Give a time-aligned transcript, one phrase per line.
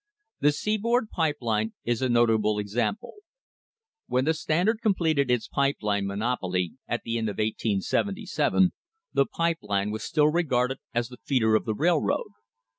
[0.39, 3.17] The seaboard pipe line is a notable ex ample.
[4.07, 8.71] When the Standard completed its pipe line monopoly at the end of 1877,
[9.13, 12.29] the pipe line was still regarded as the feeder of the railroad.